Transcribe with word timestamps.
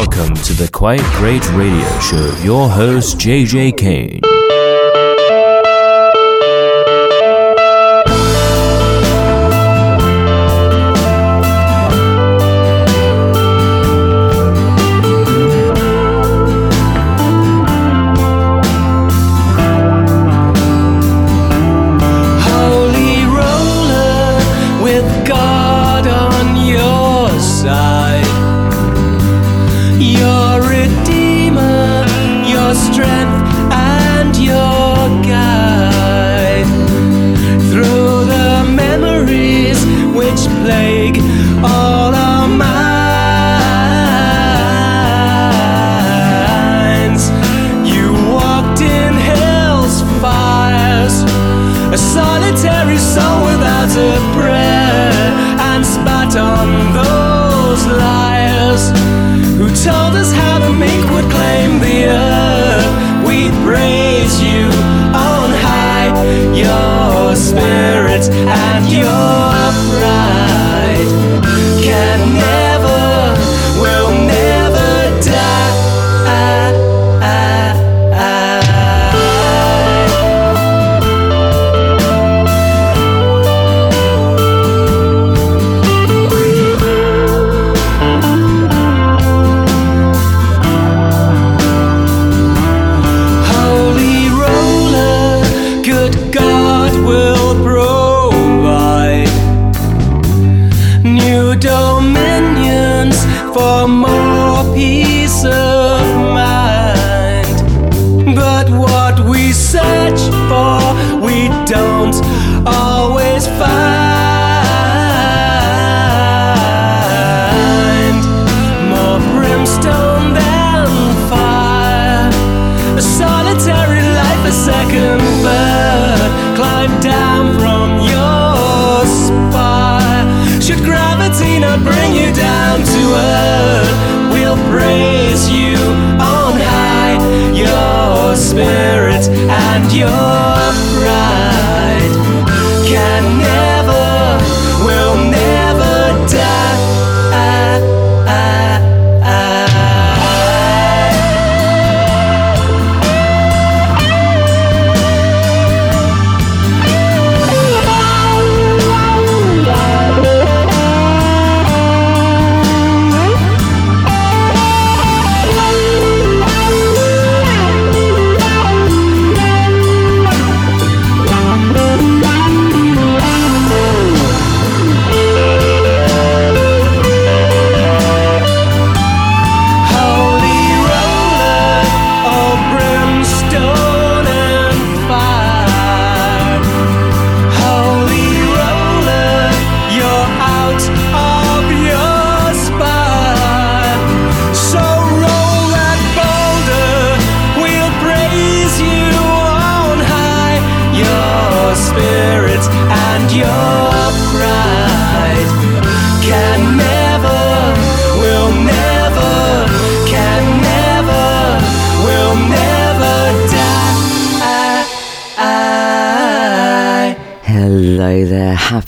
welcome 0.00 0.34
to 0.34 0.54
the 0.54 0.66
Quite 0.72 1.02
Great 1.18 1.46
Radio 1.52 2.00
Show. 2.00 2.34
Your 2.42 2.70
host, 2.70 3.18
JJ 3.18 3.76
Kane. 3.76 4.39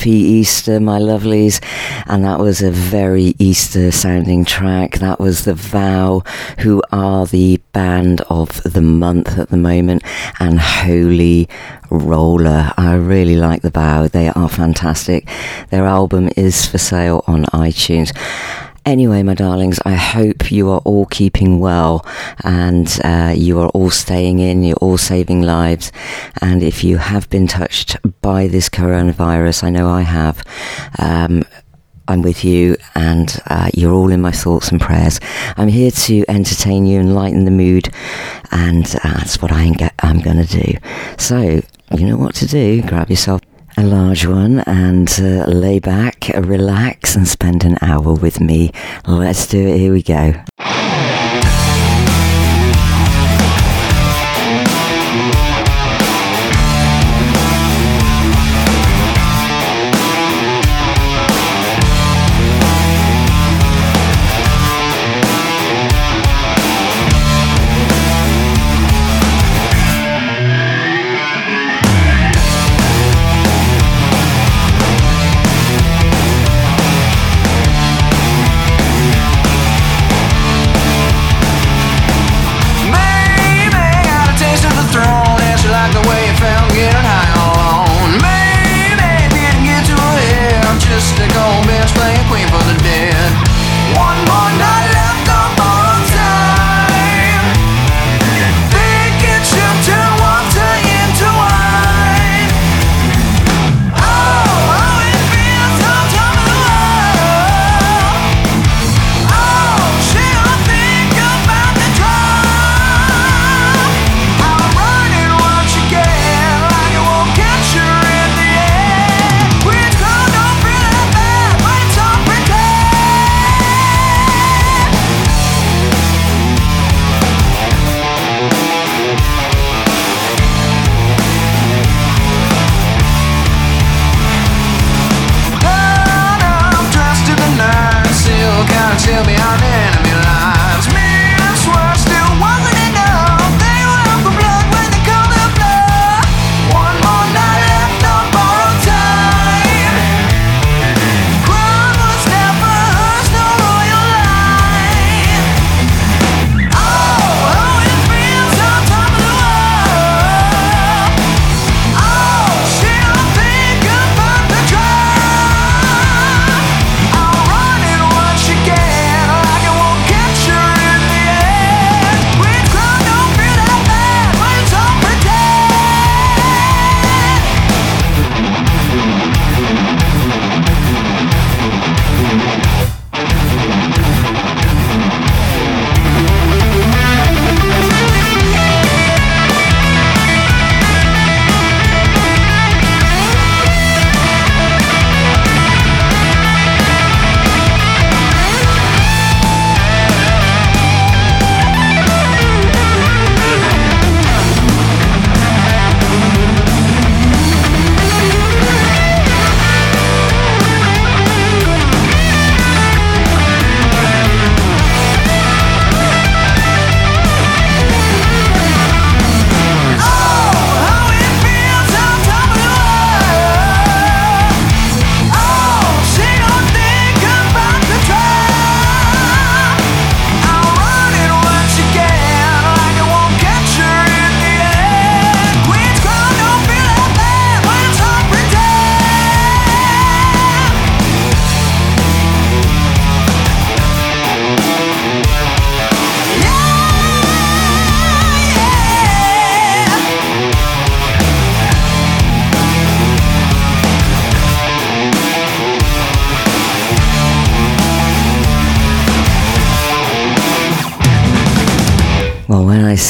Happy 0.02 0.10
Easter, 0.10 0.80
my 0.80 0.98
lovelies. 0.98 1.62
And 2.08 2.24
that 2.24 2.40
was 2.40 2.60
a 2.60 2.72
very 2.72 3.36
Easter 3.38 3.92
sounding 3.92 4.44
track. 4.44 4.98
That 4.98 5.20
was 5.20 5.44
The 5.44 5.54
Vow, 5.54 6.24
who 6.58 6.82
are 6.90 7.24
the 7.24 7.58
band 7.72 8.20
of 8.22 8.60
the 8.64 8.80
month 8.82 9.38
at 9.38 9.50
the 9.50 9.56
moment, 9.56 10.02
and 10.40 10.58
Holy 10.58 11.48
Roller. 11.88 12.72
I 12.76 12.94
really 12.94 13.36
like 13.36 13.62
The 13.62 13.70
Vow, 13.70 14.08
they 14.08 14.28
are 14.30 14.48
fantastic. 14.48 15.28
Their 15.70 15.84
album 15.84 16.30
is 16.36 16.66
for 16.66 16.78
sale 16.78 17.22
on 17.28 17.44
iTunes. 17.44 18.10
Anyway, 18.84 19.22
my 19.22 19.34
darlings, 19.34 19.78
I 19.84 19.94
hope 19.94 20.50
you 20.50 20.69
are 20.70 20.81
all 20.81 21.06
keeping 21.06 21.60
well 21.60 22.04
and 22.43 22.88
uh, 23.04 23.32
you 23.37 23.60
are 23.60 23.69
all 23.69 23.91
staying 23.91 24.41
in, 24.41 24.65
you're 24.65 24.76
all 24.78 24.98
saving 24.98 25.43
lives. 25.43 25.93
And 26.41 26.65
if 26.65 26.82
you 26.82 26.97
have 26.97 27.31
been 27.31 27.47
touched 27.47 27.97
by 28.22 28.48
this 28.48 28.69
coronavirus, 28.69 29.62
I 29.62 29.70
know 29.70 29.88
I 29.88 30.03
have. 30.03 30.43
Um, 30.98 31.44
I'm 32.09 32.22
with 32.22 32.44
you, 32.44 32.76
and 32.97 33.41
uh, 33.47 33.70
you're 33.72 33.93
all 33.93 34.10
in 34.10 34.20
my 34.20 34.32
thoughts 34.32 34.72
and 34.72 34.81
prayers. 34.81 35.20
I'm 35.56 35.69
here 35.69 35.93
to 35.93 36.25
entertain 36.28 36.85
you 36.85 36.99
and 36.99 37.14
lighten 37.14 37.44
the 37.44 37.52
mood, 37.52 37.88
and 38.50 38.85
uh, 39.05 39.19
that's 39.19 39.40
what 39.40 39.52
I 39.52 39.73
I'm 40.00 40.19
going 40.19 40.44
to 40.44 40.62
do. 40.62 40.78
So, 41.17 41.62
you 41.96 42.06
know 42.06 42.17
what 42.17 42.35
to 42.37 42.46
do. 42.46 42.82
Grab 42.82 43.08
yourself 43.08 43.40
a 43.76 43.82
large 43.82 44.26
one 44.26 44.60
and 44.60 45.10
uh, 45.20 45.46
lay 45.46 45.78
back, 45.78 46.30
relax, 46.34 47.16
and 47.16 47.26
spend 47.26 47.64
an 47.64 47.78
hour 47.80 48.12
with 48.14 48.40
me. 48.40 48.72
Let's 49.06 49.46
do 49.46 49.66
it. 49.69 49.78
Here 49.78 49.92
we 49.92 50.02
go. 50.02 50.34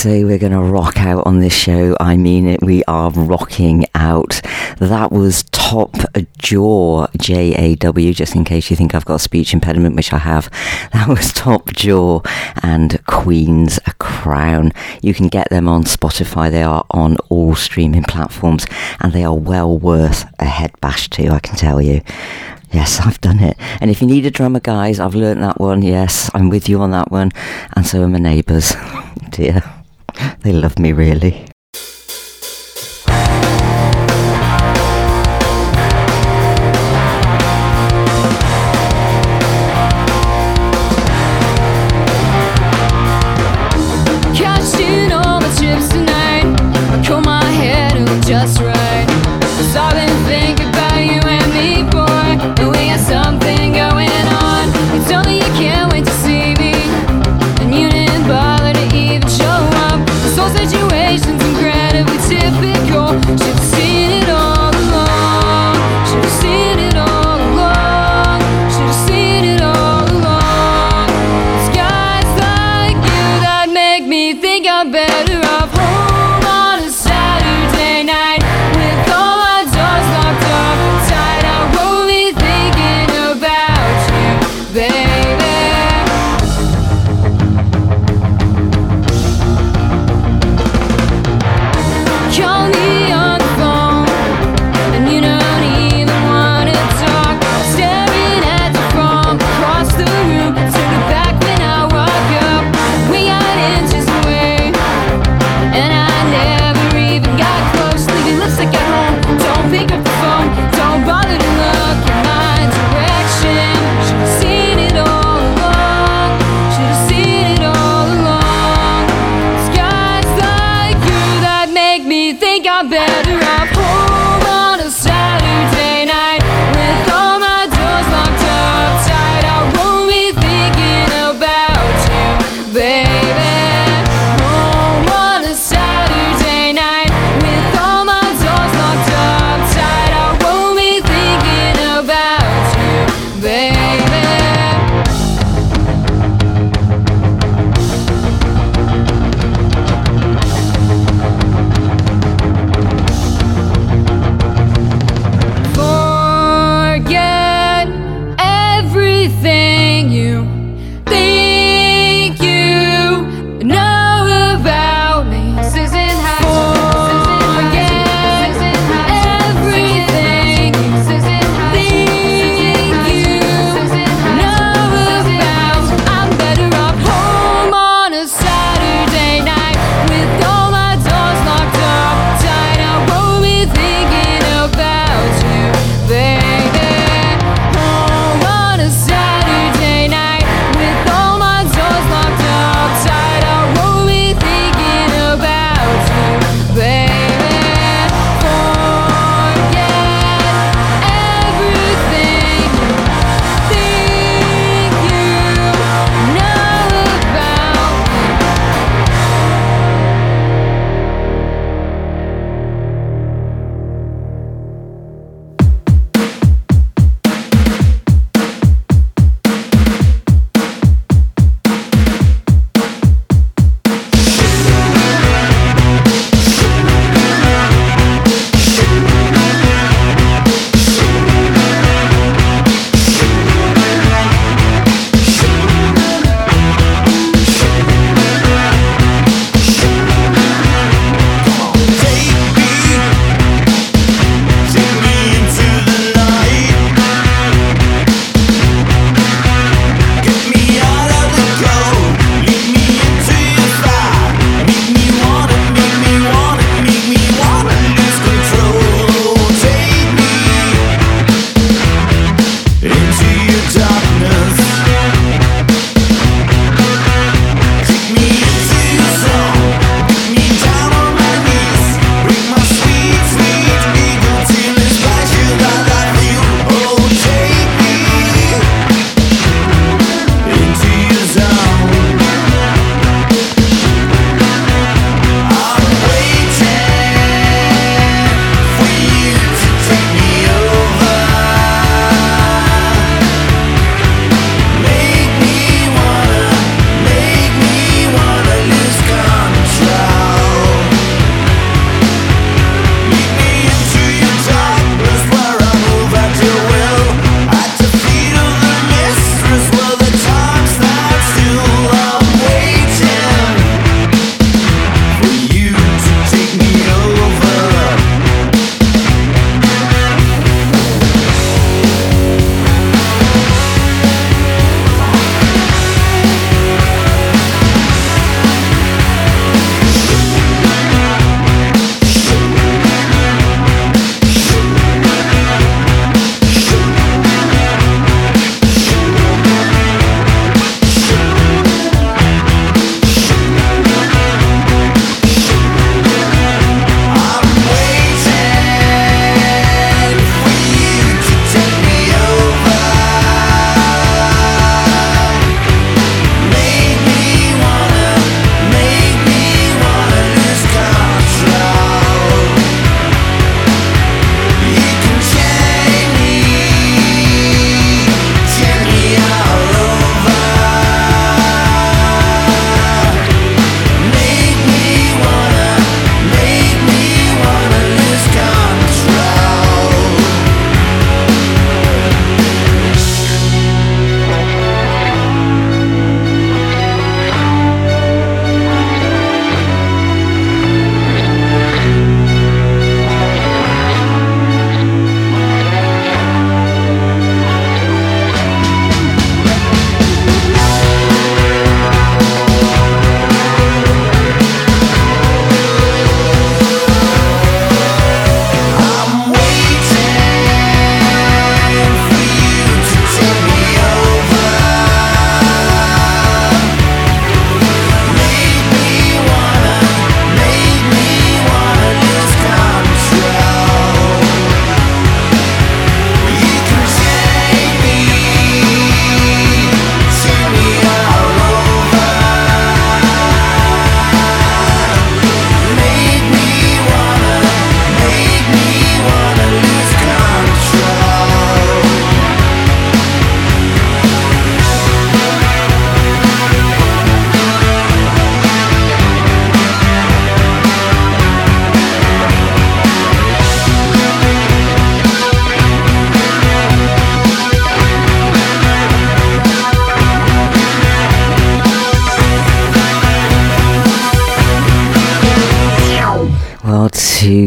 say 0.03 0.25
we're 0.25 0.37
going 0.37 0.51
to 0.51 0.59
rock 0.59 0.99
out 0.99 1.25
on 1.29 1.39
this 1.39 1.53
show, 1.53 1.97
I 2.01 2.17
mean 2.17 2.49
it. 2.49 2.61
We 2.61 2.83
are 2.89 3.13
rocking 3.13 3.87
out. 3.95 4.41
That 4.79 5.13
was 5.13 5.45
Top 5.53 5.95
Jaw, 6.39 7.07
J 7.19 7.55
A 7.55 7.77
W, 7.77 8.13
just 8.13 8.35
in 8.35 8.43
case 8.43 8.69
you 8.69 8.75
think 8.75 8.97
I've 8.97 9.05
got 9.05 9.15
a 9.15 9.19
speech 9.21 9.55
impediment, 9.55 9.95
which 9.95 10.13
I 10.13 10.19
have. 10.19 10.51
That 10.93 11.07
was 11.07 11.33
Top 11.33 11.73
Jaw 11.75 12.21
and 12.65 13.01
Queen's 13.07 13.79
Crown. 14.01 14.73
You 15.03 15.15
can 15.15 15.29
get 15.29 15.51
them 15.51 15.69
on 15.69 15.85
Spotify. 15.85 16.51
They 16.51 16.65
are 16.65 16.85
on 16.91 17.17
all 17.29 17.55
streaming 17.55 18.03
platforms 18.03 18.67
and 18.99 19.13
they 19.13 19.23
are 19.23 19.39
well 19.39 19.79
worth 19.79 20.25
a 20.41 20.47
head 20.47 20.73
bash 20.81 21.11
too, 21.11 21.29
I 21.29 21.39
can 21.39 21.55
tell 21.55 21.81
you. 21.81 22.03
Yes, 22.73 22.99
I've 22.99 23.21
done 23.21 23.39
it. 23.39 23.57
And 23.81 23.89
if 23.89 24.01
you 24.01 24.09
need 24.09 24.27
a 24.27 24.33
drummer, 24.33 24.59
guys, 24.59 24.99
I've 24.99 25.15
learnt 25.15 25.43
that 25.43 25.61
one. 25.61 25.83
Yes, 25.83 26.29
I'm 26.35 26.49
with 26.49 26.69
you 26.69 26.81
on 26.81 26.91
that 26.91 27.13
one. 27.13 27.31
And 27.77 27.87
so 27.87 28.03
are 28.03 28.09
my 28.09 28.19
neighbours. 28.19 28.75
Dear 29.31 29.63
they 30.41 30.53
love 30.53 30.79
me 30.79 30.93
really. 30.93 31.52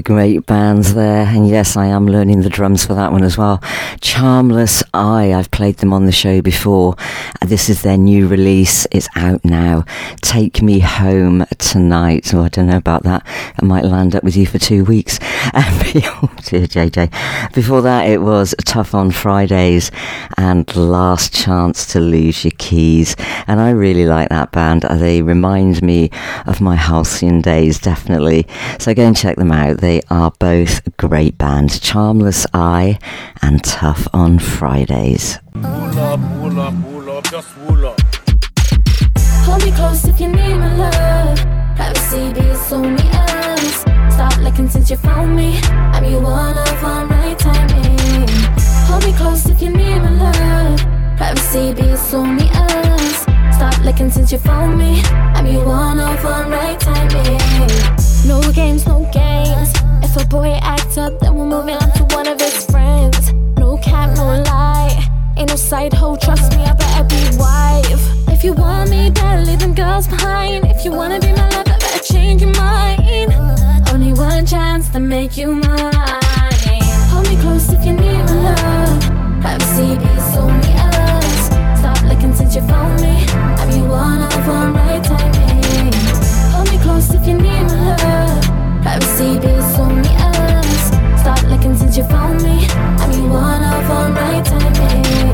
Great 0.06 0.46
bands 0.46 0.94
there, 0.94 1.26
and 1.26 1.48
yes, 1.50 1.76
I 1.76 1.88
am 1.88 2.06
learning 2.08 2.42
the 2.44 2.50
drums 2.50 2.86
for 2.86 2.94
that 2.94 3.12
one 3.12 3.24
as 3.24 3.38
well. 3.40 3.58
Charmless 4.02 4.84
Eye, 4.94 5.34
I've 5.34 5.50
played 5.50 5.78
them 5.78 5.92
on 5.92 6.06
the 6.06 6.12
show 6.12 6.42
before. 6.44 6.96
Uh, 7.42 7.48
This 7.48 7.70
is 7.70 7.82
their 7.82 7.98
new 7.98 8.28
release, 8.28 8.86
it's 8.92 9.10
out 9.16 9.44
now. 9.44 9.84
Take 10.22 10.62
Me 10.62 10.80
Home 10.80 11.44
Tonight. 11.58 12.32
Oh, 12.36 12.44
I 12.44 12.50
don't 12.50 12.68
know 12.68 12.78
about 12.78 13.02
that. 13.04 13.26
I 13.62 13.66
might 13.66 13.84
land 13.84 14.16
up 14.16 14.24
with 14.24 14.38
you 14.38 14.46
for 14.46 14.60
two 14.60 14.86
weeks. 14.86 15.20
Um, 15.54 15.64
oh, 16.24 16.30
dear 16.46 16.66
JJ. 16.66 17.54
Before 17.54 17.84
that, 17.84 18.10
it 18.10 18.20
was 18.22 18.56
Tough 18.66 18.96
on 18.96 19.12
Fridays 19.12 19.92
and 20.38 20.76
Last 20.76 21.34
Chance 21.36 21.86
to 21.94 22.00
Lose 22.00 22.44
Your 22.44 22.52
Keys. 22.58 23.16
And 23.46 23.62
I 23.62 23.70
really 23.70 24.08
like 24.08 24.30
that 24.30 24.52
band. 24.52 24.86
Uh, 24.86 24.96
They 24.96 25.22
remind 25.22 25.84
me 25.84 26.10
of 26.48 26.62
my 26.62 26.76
halcyon 26.76 27.42
days, 27.42 27.78
definitely. 27.78 28.48
So 28.80 28.96
go 28.96 29.04
and 29.06 29.16
check 29.16 29.36
them 29.38 29.52
out. 29.52 29.78
They 29.78 29.95
are 30.10 30.32
both 30.40 30.82
great 30.98 31.38
bands. 31.38 31.80
Charmlessi 31.80 33.00
and 33.42 33.64
Tough 33.64 34.08
on 34.14 34.40
Fridays. 34.40 35.40
Wool 35.56 36.00
up, 36.00 36.20
wool 36.40 36.60
up, 36.60 36.74
wool 36.86 37.10
up, 37.18 37.24
just 37.30 37.58
wool 37.60 37.88
up. 37.88 38.00
Hold 39.46 39.64
me 39.64 39.72
close 39.72 40.06
if 40.06 40.20
you 40.20 40.28
need 40.28 40.58
my 40.58 40.76
love. 40.76 41.38
Privacy 41.76 42.34
be 42.34 42.42
only 42.72 43.08
us. 43.14 43.82
Stop 44.14 44.38
looking 44.42 44.70
since 44.70 44.90
you 44.90 44.98
found 44.98 45.36
me. 45.36 45.60
I'm 45.64 46.04
your 46.04 46.22
one 46.22 46.58
of 46.58 46.84
one 46.84 47.08
right 47.10 47.38
timing. 47.38 48.28
Hold 48.88 49.04
me 49.06 49.14
close 49.14 49.46
if 49.48 49.62
you 49.62 49.70
need 49.70 50.00
my 50.00 50.12
love. 50.12 50.80
Privacy 51.18 51.74
be 51.74 51.88
only 52.14 52.50
us. 52.54 53.26
Stop 53.56 53.78
looking 53.86 54.10
since 54.10 54.32
you 54.32 54.38
found 54.40 54.78
me. 54.78 55.02
I'm 55.06 55.46
your 55.46 55.66
one 55.66 56.00
of 56.00 56.24
one 56.24 56.50
right 56.50 56.80
timing. 56.80 57.40
No 58.28 58.42
games, 58.52 58.86
no 58.88 59.10
games. 59.14 59.45
Make 75.26 75.38
you 75.38 75.56
mine. 75.56 75.92
Hold 77.10 77.28
me 77.28 77.36
close 77.42 77.70
if 77.74 77.84
you 77.84 77.94
need 77.94 78.24
my 78.30 78.36
love. 78.46 79.02
Privacy 79.42 79.98
be 79.98 80.12
only 80.38 80.74
us. 80.78 81.48
Stop 81.80 82.00
looking 82.04 82.34
since 82.36 82.54
you 82.56 82.62
found 82.62 83.02
me. 83.02 83.26
I'm 83.60 83.72
your 83.72 83.90
one 83.90 84.22
of 84.22 84.48
one 84.48 84.74
right 84.74 85.04
timing. 85.04 85.94
Hold 86.54 86.70
me 86.72 86.78
close 86.78 87.12
if 87.12 87.26
you 87.28 87.38
need 87.40 87.64
my 87.64 87.96
love. 88.04 88.44
Privacy 88.84 89.40
be 89.40 89.54
only 89.82 90.14
us. 90.30 90.82
Stop 91.22 91.42
looking 91.50 91.76
since 91.76 91.98
you 91.98 92.04
found 92.04 92.44
me. 92.44 92.68
I'm 93.02 93.12
your 93.14 93.30
one 93.30 93.64
of 93.64 93.90
one 93.90 94.14
right 94.14 94.46
timing. 94.46 95.34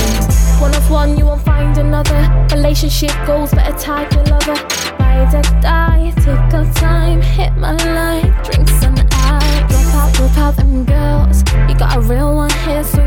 One 0.62 0.74
of 0.74 0.90
one, 0.90 1.18
you 1.18 1.26
won't 1.26 1.44
find 1.44 1.78
another. 1.78 2.22
Relationship 2.56 3.12
goals, 3.26 3.52
better 3.52 3.78
tag 3.78 4.14
your 4.14 4.24
lover. 4.24 4.56
Ride 5.00 5.36
or 5.36 5.42
die, 5.60 6.14
take 6.16 6.54
our 6.54 6.74
time, 6.76 7.22
hit 7.22 7.52
my 7.58 7.74
line, 7.74 8.01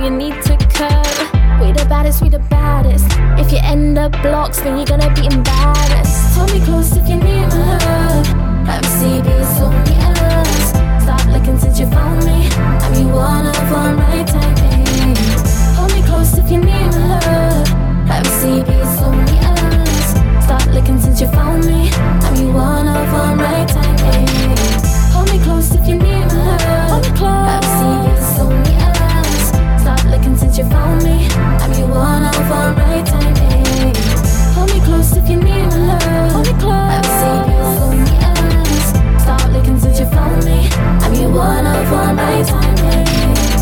you 0.04 0.10
need 0.10 0.42
to 0.42 0.54
curb. 0.76 1.16
We 1.60 1.72
the 1.72 1.86
baddest, 1.88 2.20
we 2.20 2.28
the 2.28 2.38
baddest. 2.50 3.06
If 3.40 3.50
you 3.50 3.58
end 3.62 3.96
up 3.96 4.12
blocks, 4.20 4.60
then 4.60 4.76
you're 4.76 4.86
gonna 4.86 5.12
be 5.14 5.24
embarrassed. 5.24 6.36
Hold 6.36 6.52
me 6.52 6.60
close 6.60 6.94
if 6.94 7.08
you 7.08 7.16
need 7.16 7.48
my 7.48 7.78
love. 7.86 8.26
Be 8.64 9.32
only 9.64 9.96
us. 10.04 10.70
Stop 11.02 11.24
looking 11.32 11.58
since 11.58 11.80
you 11.80 11.86
found 11.86 12.24
me. 12.26 12.48
I'm 12.84 12.94
your 12.94 13.14
one 13.14 13.46
of 13.46 13.70
one 13.72 13.96
right 13.96 14.26
timing. 14.26 15.16
Hold 15.76 15.92
me 15.94 16.02
close 16.02 16.36
if 16.36 16.50
you 16.50 16.58
need 16.58 16.90
my 16.92 17.18
love. 17.24 17.68
Be 18.04 18.76
only 19.08 19.38
us. 19.52 20.44
Stop 20.44 20.66
looking 20.74 20.98
since 21.00 21.20
you 21.20 21.28
found 21.28 21.64
me. 21.64 21.90
I'm 22.26 22.36
your 22.36 22.52
one 22.52 22.88
of 22.88 23.12
one 23.12 23.38
right 23.38 23.68
timing. 23.68 24.28
Hold 25.14 25.30
me 25.32 25.38
close 25.44 25.74
if 25.74 25.88
you 25.88 25.96
need 25.96 26.26
my 26.26 26.56
love. 26.60 26.90
Hold 26.90 27.02
me 27.04 27.16
close. 27.16 27.64
Us. 27.64 28.23
Since 30.54 30.66
you 30.66 30.72
found 30.72 31.02
me. 31.02 31.26
I'm 31.34 31.72
your 31.72 31.88
one 31.88 32.24
of 32.26 32.48
one 32.48 32.76
right 32.76 33.04
timing. 33.04 33.94
Hold 34.54 34.72
me 34.72 34.80
close 34.84 35.16
if 35.16 35.28
you 35.28 35.36
need 35.38 35.66
my 35.66 35.98
love. 35.98 36.32
Hold 36.32 36.46
me 36.46 36.52
close. 36.60 36.94
Privacy 37.02 37.50
be 37.50 37.54
only 37.82 38.12
us. 38.22 39.22
Stop 39.24 39.50
looking 39.50 39.80
since 39.80 39.98
you 39.98 40.06
found 40.06 40.44
me. 40.44 40.68
I'm 40.70 41.12
your 41.14 41.30
one 41.30 41.66
of 41.66 41.90
one 41.90 42.16
right 42.16 42.46
timing. 42.46 43.53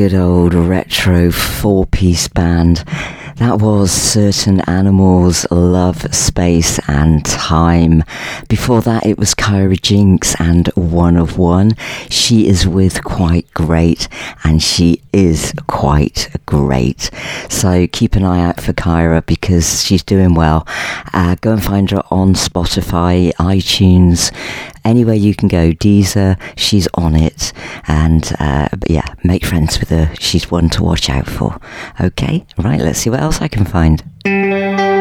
Good 0.00 0.14
old 0.14 0.54
retro 0.54 1.30
four 1.30 1.84
piece 1.84 2.26
band. 2.26 2.84
That 3.36 3.58
was 3.58 3.90
Certain 3.90 4.60
Animals, 4.62 5.46
Love, 5.50 6.14
Space 6.14 6.78
and 6.88 7.22
Time. 7.24 8.04
Before 8.48 8.80
that, 8.80 9.04
it 9.04 9.18
was 9.18 9.34
Kyra 9.34 9.80
Jinx 9.80 10.34
and 10.40 10.68
One 10.68 11.18
of 11.18 11.36
One. 11.36 11.72
She 12.08 12.48
is 12.48 12.66
with 12.66 13.04
Quite 13.04 13.52
Great 13.52 14.08
and 14.44 14.62
she 14.62 15.02
is 15.12 15.52
quite 15.66 16.28
great. 16.46 17.10
So 17.48 17.86
keep 17.86 18.14
an 18.14 18.24
eye 18.24 18.42
out 18.42 18.60
for 18.60 18.72
Kyra 18.72 19.24
because 19.26 19.84
she's 19.84 20.02
doing 20.02 20.34
well. 20.34 20.66
Uh, 21.12 21.36
go 21.40 21.52
and 21.52 21.62
find 21.62 21.90
her 21.90 22.02
on 22.10 22.34
Spotify, 22.34 23.32
iTunes, 23.34 24.32
anywhere 24.90 25.14
you 25.14 25.34
can 25.34 25.48
go. 25.48 25.72
Deezer, 25.72 26.38
she's 26.56 26.88
on 26.94 27.14
it. 27.14 27.52
And 27.86 28.32
uh, 28.38 28.68
yeah, 28.88 29.06
make 29.24 29.44
friends 29.44 29.78
with 29.78 29.88
her. 29.90 30.12
She's 30.18 30.50
one 30.50 30.68
to 30.70 30.82
watch 30.82 31.08
out 31.08 31.26
for. 31.26 31.58
Okay, 32.00 32.44
right, 32.58 32.80
let's 32.80 32.98
see 32.98 33.10
what 33.10 33.20
else 33.20 33.40
I 33.40 33.48
can 33.48 33.64
find. 33.64 34.99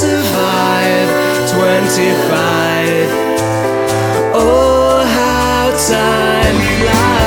Survive 0.00 1.10
25. 1.50 3.08
Oh, 4.32 5.04
how 5.16 5.68
time 5.92 6.58
flies. 6.78 7.20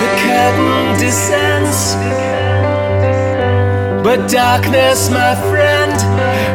The 0.00 0.10
curtain 0.24 0.86
descends, 0.98 1.80
but 4.02 4.18
darkness, 4.28 5.08
my 5.08 5.34
friend, 5.50 5.92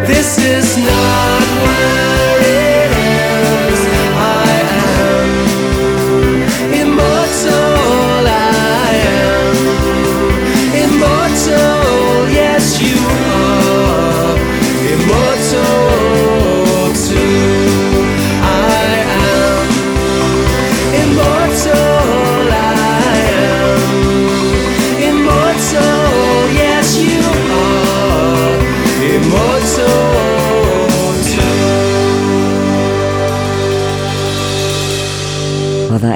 this 0.06 0.38
is 0.40 0.78
not 0.78 1.42
where 1.64 2.19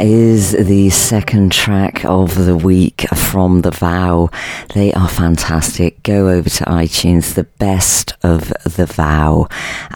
is 0.03 0.51
the 0.51 0.89
second 0.89 1.53
track 1.53 2.03
of 2.03 2.45
the 2.45 2.57
week 2.57 3.07
from 3.15 3.61
The 3.61 3.71
Vow. 3.71 4.29
They 4.73 4.91
are 4.91 5.07
fantastic. 5.07 6.03
Go 6.03 6.27
over 6.27 6.49
to 6.49 6.63
iTunes, 6.65 7.35
the 7.35 7.45
best 7.45 8.13
of 8.21 8.53
The 8.65 8.85
Vow, 8.85 9.47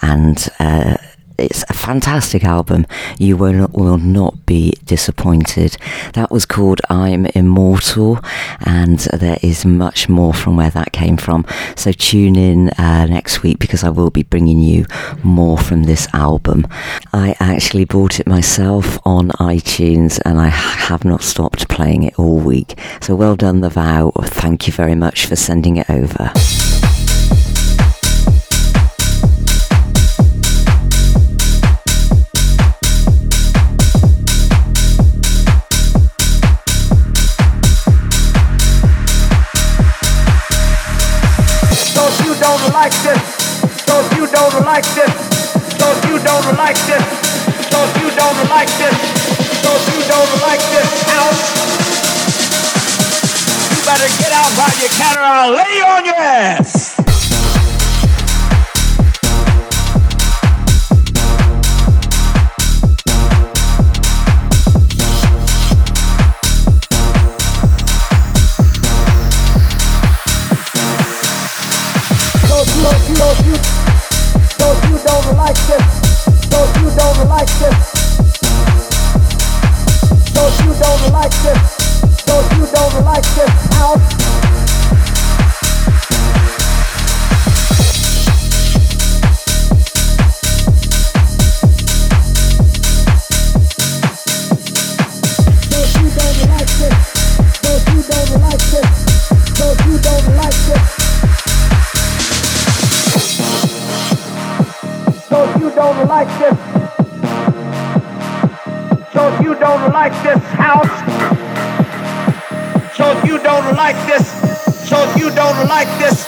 and 0.01 0.47
uh, 0.59 0.95
it's 1.37 1.63
a 1.69 1.73
fantastic 1.73 2.43
album. 2.43 2.85
You 3.17 3.37
will 3.37 3.53
not, 3.53 3.73
will 3.73 3.97
not 3.97 4.45
be 4.45 4.73
disappointed. 4.85 5.77
That 6.13 6.31
was 6.31 6.45
called 6.45 6.81
I'm 6.89 7.25
Immortal, 7.27 8.19
and 8.65 8.99
there 8.99 9.37
is 9.41 9.65
much 9.65 10.09
more 10.09 10.33
from 10.33 10.57
where 10.57 10.69
that 10.71 10.91
came 10.91 11.17
from. 11.17 11.45
So 11.75 11.91
tune 11.91 12.35
in 12.35 12.69
uh, 12.71 13.05
next 13.05 13.43
week 13.43 13.59
because 13.59 13.83
I 13.83 13.89
will 13.89 14.09
be 14.09 14.23
bringing 14.23 14.59
you 14.59 14.85
more 15.23 15.57
from 15.57 15.83
this 15.83 16.07
album. 16.13 16.67
I 17.13 17.35
actually 17.39 17.85
bought 17.85 18.19
it 18.19 18.27
myself 18.27 18.99
on 19.05 19.29
iTunes 19.29 20.19
and 20.25 20.39
I 20.39 20.47
have 20.47 21.05
not 21.05 21.21
stopped 21.21 21.69
playing 21.69 22.03
it 22.03 22.17
all 22.17 22.39
week. 22.39 22.79
So 23.01 23.15
well 23.15 23.35
done, 23.35 23.61
The 23.61 23.69
Vow. 23.69 24.11
Thank 24.23 24.67
you 24.67 24.73
very 24.73 24.95
much 24.95 25.25
for 25.25 25.35
sending 25.35 25.77
it 25.77 25.89
over. 25.89 26.31
You 56.37 56.96
don't 113.43 113.75
like 113.75 113.95
this, 114.07 114.25
so 114.87 114.97
you 115.15 115.29
don't 115.35 115.67
like 115.67 115.89
this, 115.99 116.25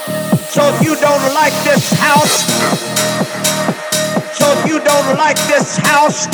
so 0.50 0.62
you 0.82 0.94
don't 0.96 1.34
like 1.34 1.52
this 1.64 1.90
house, 1.98 2.44
so 4.36 4.46
you 4.66 4.78
don't 4.80 5.16
like 5.16 5.38
this 5.48 5.76
house, 5.78 6.28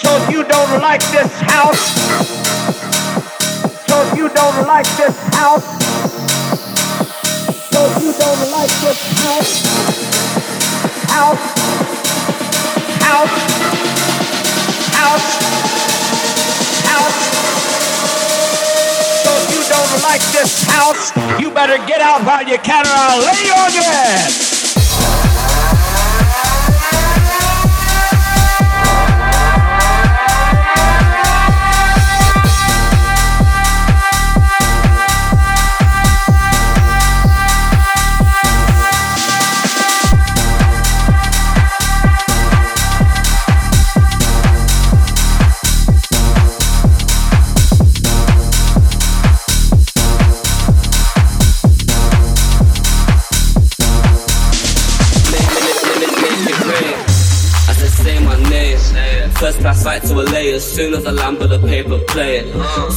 so 0.00 0.10
you 0.30 0.42
don't 0.44 0.80
like 0.80 1.02
this 1.10 1.30
house, 1.40 1.94
so 3.86 4.14
you 4.16 4.28
don't 4.30 4.66
like 4.66 4.86
this 4.96 5.16
house, 5.34 5.66
so 7.70 7.80
you 8.00 8.12
don't 8.12 8.50
like 8.50 8.70
this 8.80 9.00
house, 9.20 9.62
house, 11.10 11.44
house, 13.02 13.34
house. 14.94 15.69
Like 20.02 20.22
this 20.32 20.62
house, 20.64 21.12
you 21.40 21.50
better 21.50 21.76
get 21.86 22.00
out 22.00 22.24
while 22.24 22.46
you 22.46 22.58
can 22.58 22.86
or 22.86 22.92
I'll 22.92 23.20
lay 23.20 23.44
you 23.44 23.52
on 23.52 23.72
your 23.72 23.84
ass. 23.84 24.59
Fight 59.90 60.02
to 60.06 60.14
a 60.20 60.24
lay 60.30 60.52
as 60.54 60.62
soon 60.62 60.94
as 60.94 61.04
I 61.04 61.10
land 61.10 61.38
with 61.38 61.50
a 61.50 61.58
paper 61.58 61.98
plane. 62.12 62.46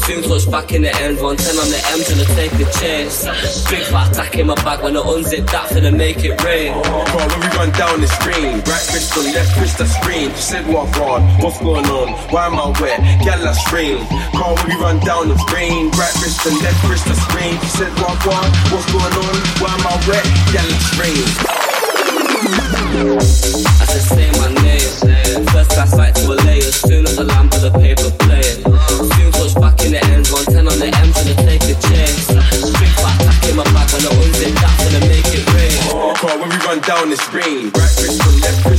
Soon 0.06 0.22
touch 0.22 0.46
back 0.52 0.72
in 0.74 0.84
the 0.84 0.94
end, 1.02 1.18
110 1.18 1.58
on 1.58 1.70
the 1.74 1.82
M 1.90 2.02
to 2.06 2.26
take 2.38 2.54
a 2.62 2.68
chase. 2.78 3.26
Big 3.66 3.82
fat 3.90 4.14
attack 4.14 4.38
in 4.38 4.46
my 4.46 4.56
back 4.62 4.84
when 4.84 4.96
I 4.96 5.02
unzip 5.02 5.50
that 5.50 5.74
to 5.74 5.92
make 5.92 6.22
it 6.22 6.38
rain. 6.46 6.70
Bro, 6.86 7.26
when 7.32 7.40
we 7.42 7.50
run 7.58 7.72
down 7.82 7.98
the 7.98 8.10
screen, 8.20 8.62
right 8.70 8.86
wrist 8.94 9.18
on 9.18 9.26
left 9.34 9.58
wrist 9.58 9.82
screen. 9.98 10.30
She 10.38 10.44
said 10.54 10.66
what 10.70 10.94
on, 11.02 11.22
what's 11.42 11.58
going 11.66 11.90
on? 11.90 12.14
Why 12.30 12.46
am 12.46 12.62
I 12.62 12.70
wet? 12.78 13.00
Gal 13.26 13.42
I 13.42 13.54
scream. 13.66 13.98
Bro, 14.38 14.54
when 14.54 14.68
we 14.70 14.76
run 14.78 15.00
down 15.02 15.30
the 15.34 15.38
screen, 15.50 15.90
right 15.98 16.16
wrist 16.22 16.46
and 16.46 16.62
left 16.62 16.82
wrist 16.86 17.10
screen. 17.26 17.58
She 17.66 17.72
said 17.82 17.94
what 17.98 18.22
on, 18.30 18.48
what's 18.70 18.86
going 18.94 19.16
on? 19.26 19.36
Why 19.58 19.74
am 19.74 19.86
I 19.90 19.96
wet? 20.06 20.26
Gal 20.54 20.70
I 20.70 20.78
scream. 20.94 21.26
I 23.82 23.86
said, 23.90 24.06
say 24.14 24.30
my 24.38 24.54
name. 24.62 24.94
First 25.50 25.72
class 25.72 25.96
fight 25.96 26.14
to 26.16 26.32
a 26.32 26.43
soon 26.88 27.06
as 27.06 27.18
I 27.20 27.24
land 27.24 27.52
with 27.52 27.64
a 27.64 27.72
paper 27.72 28.12
plane. 28.24 28.60
Soon 29.16 29.32
touch 29.32 29.56
back 29.56 29.80
in 29.86 29.92
the 29.96 30.02
end, 30.12 30.28
110 30.28 30.68
on 30.68 30.78
the 30.80 30.90
M 30.92 31.10
to 31.14 31.34
take 31.48 31.64
a 31.72 31.76
chase. 31.80 32.28
Big 32.28 32.94
fat 33.00 33.16
attack 33.22 33.44
in 33.50 33.56
my 33.56 33.64
back 33.72 33.88
when 33.94 34.04
I 34.04 34.12
unzip 34.12 34.54
that 34.60 34.76
to 34.92 35.00
make 35.08 35.30
it 35.32 35.46
rain. 35.56 35.80
Bro, 36.20 36.40
when 36.40 36.50
we 36.50 36.58
run 36.68 36.80
down 36.84 37.10
the 37.10 37.18
screen, 37.18 37.72
right 37.72 37.96
and 38.00 38.36
left 38.42 38.73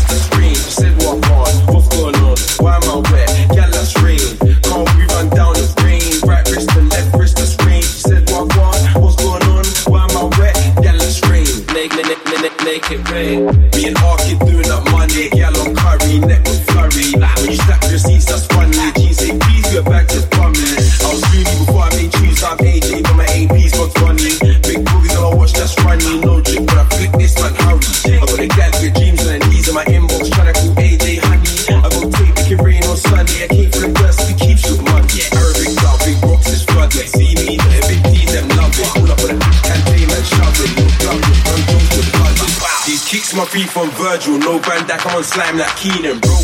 slime 45.35 45.59
like 45.59 45.77
Keenan. 45.77 46.21
Bro, 46.21 46.37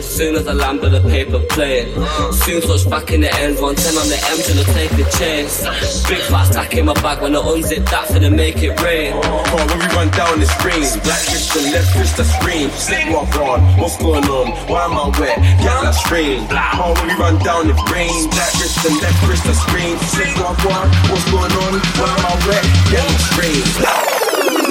as 0.00 0.08
soon 0.08 0.34
as 0.34 0.48
I 0.48 0.54
land 0.54 0.80
with 0.80 0.94
a 0.94 1.02
paper 1.02 1.40
plane. 1.52 1.92
Soon 2.32 2.60
touch 2.62 2.88
back 2.88 3.12
in 3.12 3.20
the 3.20 3.32
end, 3.44 3.60
110 3.60 4.00
on 4.00 4.08
the 4.08 4.16
M 4.32 4.38
to 4.48 4.64
take 4.72 4.92
the 4.96 5.04
chase. 5.12 5.60
Big 6.08 6.24
fat 6.32 6.48
attack 6.48 6.72
in 6.74 6.86
my 6.86 6.96
back 7.04 7.20
when 7.20 7.36
I 7.36 7.40
unzip 7.40 7.84
that 7.92 8.08
to 8.08 8.30
make 8.30 8.62
it 8.64 8.72
rain. 8.80 9.12
Bro, 9.12 9.60
when 9.68 9.78
we 9.78 9.86
run 9.92 10.08
down 10.16 10.40
the 10.40 10.48
screen, 10.56 10.88
black 11.04 11.20
wrist 11.28 11.52
and 11.56 11.68
left 11.76 11.92
wrist 11.96 12.18
a 12.18 12.24
scream. 12.24 12.70
Say 12.70 13.12
what 13.12 13.28
on, 13.36 13.60
what's 13.76 13.98
going 14.00 14.24
on? 14.24 14.48
Why 14.72 14.88
am 14.88 14.96
I 14.96 15.06
wet? 15.20 15.36
Gal 15.60 15.84
I 15.84 15.92
scream. 15.92 16.48
Bro, 16.48 16.96
when 16.96 17.06
we 17.08 17.14
run 17.20 17.36
down 17.44 17.68
the 17.68 17.76
brain, 17.84 18.16
black 18.32 18.52
wrist 18.56 18.80
and 18.88 18.96
left 19.04 19.20
wrist 19.28 19.44
a 19.52 19.54
scream. 19.54 19.96
Say 20.16 20.32
what 20.40 20.56
on, 20.64 20.88
what's 21.12 21.28
going 21.28 21.52
on? 21.52 21.72
Why 22.00 22.08
am 22.08 22.24
I 22.24 22.34
wet? 22.48 22.64
Gal 22.88 23.04
I 23.04 23.20
scream. 23.28 24.19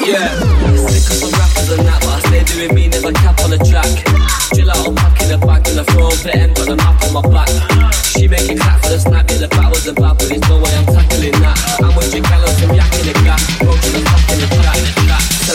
Yeah, 0.09 0.25
sick 0.89 1.05
of 1.05 1.21
some 1.21 1.29
rappers 1.37 1.69
that, 1.69 2.49
doing 2.49 2.73
me, 2.73 2.87
never 2.87 3.13
cap 3.13 3.37
on 3.45 3.53
the 3.53 3.61
track. 3.61 3.85
Chill 4.57 4.65
out, 4.65 4.89
the 4.89 5.37
and 5.37 5.77
the 5.77 6.33
M, 6.33 6.49
got 6.57 6.65
the 6.65 6.75
map 6.81 6.97
on 7.05 7.13
my 7.13 7.21
back. 7.29 7.49
She 8.17 8.25
make 8.25 8.49
it 8.49 8.57
for 8.57 8.89
the 8.89 8.97
snap, 8.97 9.29
yeah, 9.29 9.37
the 9.37 9.45
a 9.45 9.93
bad, 9.93 10.17
but 10.17 10.25
there's 10.25 10.41
no 10.49 10.57
way 10.57 10.73
I'm 10.73 10.85
tackling 10.89 11.37
that. 11.45 11.57
I'm 11.85 11.93
with 11.93 12.09
your 12.09 12.25
gal 12.25 12.41
and 12.41 12.57
some 12.57 12.73
yak 12.73 12.89
in 12.97 13.05
the 13.05 13.13
gap, 13.21 13.37
approaching 13.37 13.93
the 13.93 14.01
in 14.33 14.39
the 14.41 14.59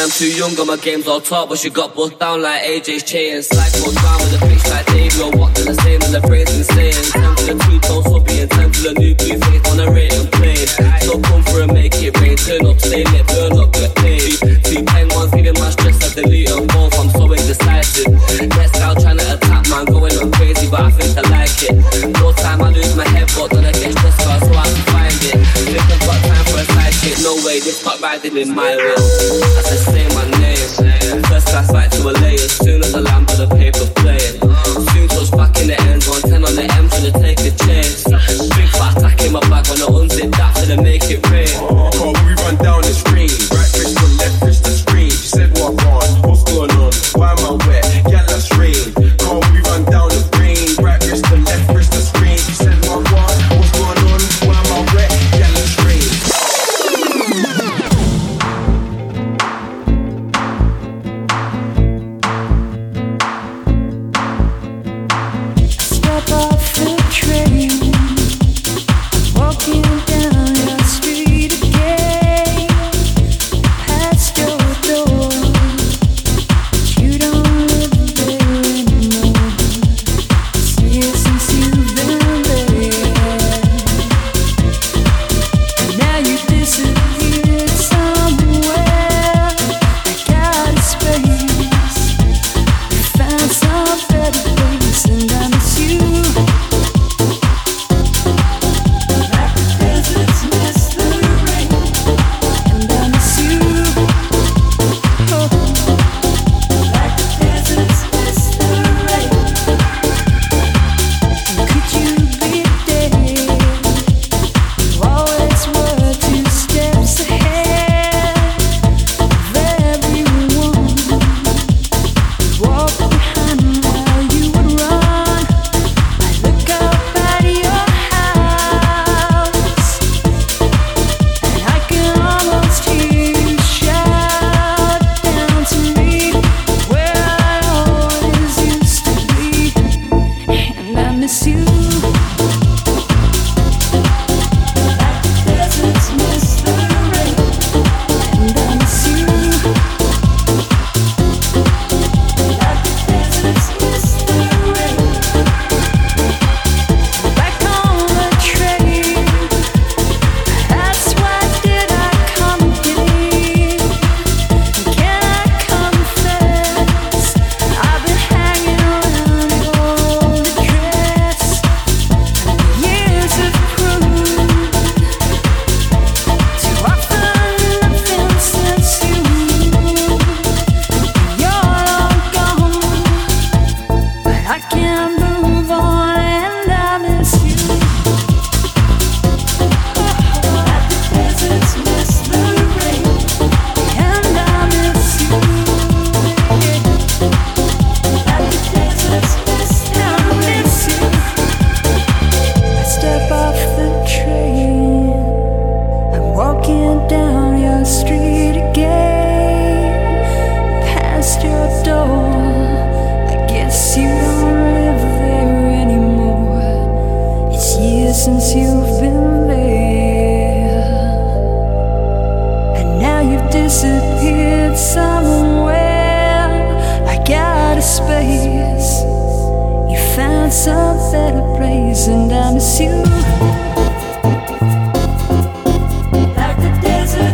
I'm 0.04 0.10
too 0.10 0.28
young, 0.28 0.54
got 0.54 0.66
my 0.66 0.76
games 0.76 1.08
all 1.08 1.18
top, 1.18 1.48
but 1.48 1.56
she 1.56 1.70
got 1.70 1.96
bust 1.96 2.18
down 2.20 2.42
like 2.42 2.60
AJ's 2.62 3.02
chain. 3.02 3.40
Cycle 3.40 3.90
down 3.90 4.20
with 4.20 4.36
a 4.36 4.40
bitch 4.44 4.68
like 4.68 4.84
Dave, 4.92 5.16
yo, 5.16 5.32
what 5.32 5.54
the 5.56 5.72
same, 5.80 6.02
and 6.04 6.12
the 6.12 6.20
praise 6.20 6.52
insane. 6.52 6.92
Ten 6.92 7.34
to 7.34 7.44
the 7.48 7.54
two 7.64 7.80
tone 7.80 8.04
subby, 8.04 8.44
and 8.44 8.50
ten 8.50 8.70
to 8.70 8.80
the 8.84 8.92
new 9.00 9.14
blue 9.16 9.34
face 9.34 9.64
on 9.72 9.80
a 9.80 9.88
rating 9.90 10.28
plane. 10.28 10.68
So 11.08 11.16
come 11.24 11.42
for 11.48 11.64
a 11.64 11.72
make 11.72 11.96
it 12.04 12.12
rain, 12.20 12.36
turn 12.36 12.68
up, 12.68 12.78
stay 12.84 13.02
lit, 13.02 13.24
niggas 27.64 27.82
fuck 27.82 28.00
riding 28.00 28.36
in 28.36 28.54
my 28.54 28.76
wheel. 28.76 28.92
I 28.92 29.62
just 29.62 29.84
say 29.86 30.06
my 30.14 30.28
name. 30.38 31.22
First 31.24 31.46
class 31.48 31.70
flight 31.70 31.90
to 31.92 32.08
a 32.08 32.12
as 32.12 32.52
soon 32.52 32.82
as 32.82 32.94
I 32.94 33.00
land 33.00 33.30
for 33.30 33.36
the 33.36 33.48
paper 33.48 33.93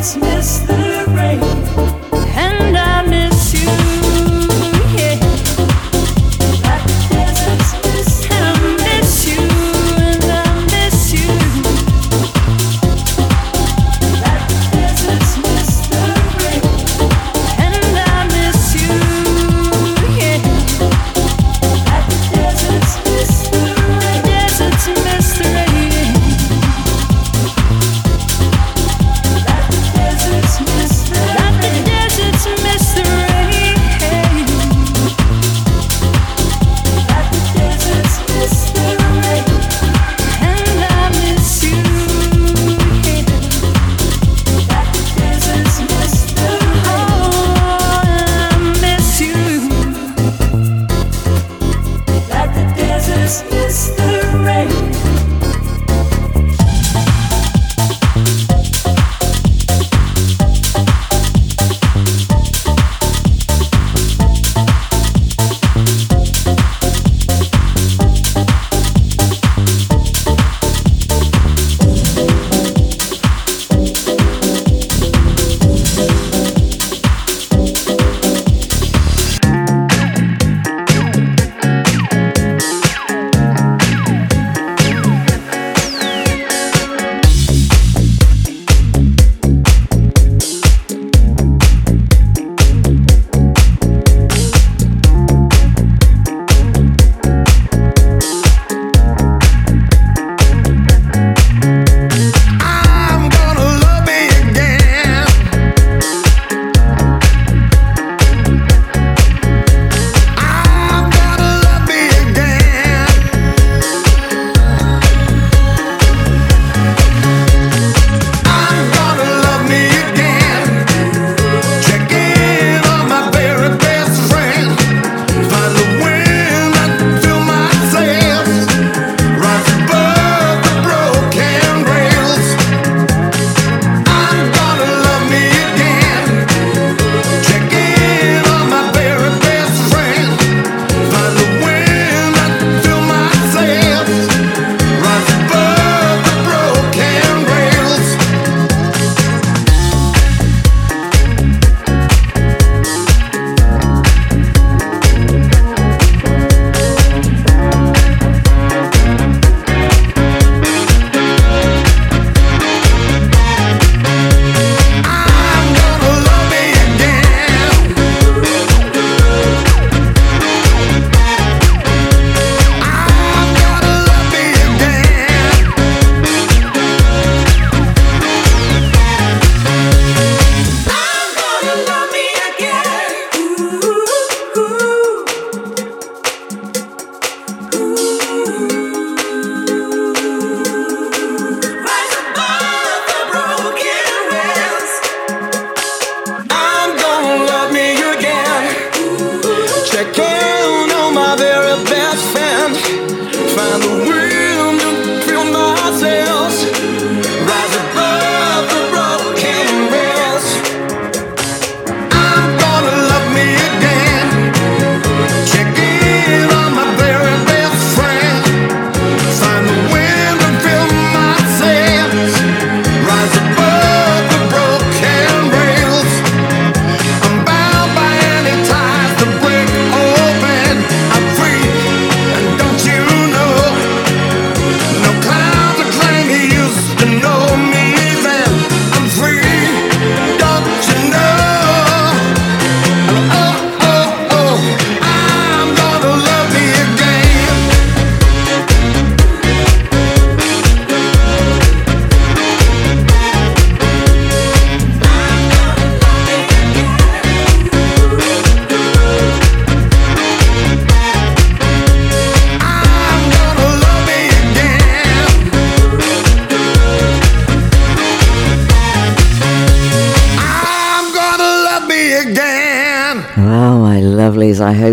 let's 0.01 0.17
miss 0.17 0.59
the 0.61 0.80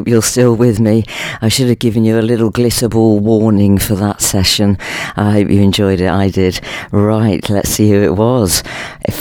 hope 0.08 0.12
you're 0.12 0.22
still 0.22 0.56
with 0.56 0.80
me. 0.80 1.04
I 1.42 1.50
should 1.50 1.68
have 1.68 1.80
given 1.80 2.06
you 2.06 2.18
a 2.18 2.22
little 2.22 2.50
glitterball 2.50 3.20
warning 3.20 3.78
for 3.78 3.96
that 3.96 4.22
session. 4.22 4.78
I 5.18 5.32
hope 5.34 5.50
you 5.50 5.62
enjoyed 5.62 6.00
it. 6.00 6.08
I 6.08 6.30
did. 6.30 6.62
Right, 6.92 7.48
let's 7.50 7.70
see 7.70 7.90
who 7.90 8.02
it 8.02 8.16
was. 8.16 8.64